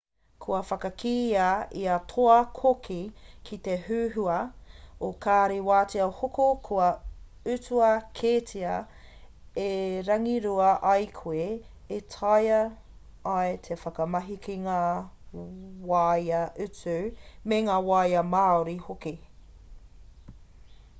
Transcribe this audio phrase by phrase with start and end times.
[0.43, 1.47] kua whakakīia
[1.79, 2.95] ia toa-koki
[3.49, 4.37] ki te huhua
[5.07, 6.87] o kāri wāea hoko kua
[7.55, 7.89] utua
[8.21, 8.77] kētia
[9.65, 9.65] e
[10.09, 11.45] rangirua ai koe
[11.97, 12.63] e taea
[13.35, 14.79] ai te whakamahi ki ngā
[15.93, 16.97] waea utu
[17.53, 19.15] me ngā wāea māori hoki